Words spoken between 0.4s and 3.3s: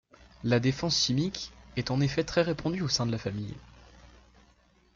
La défense chimique est en effet très répandue au sein de la